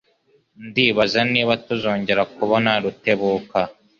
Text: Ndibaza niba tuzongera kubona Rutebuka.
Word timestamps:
Ndibaza 0.67 1.19
niba 1.33 1.53
tuzongera 1.65 2.21
kubona 2.35 2.71
Rutebuka. 2.83 3.59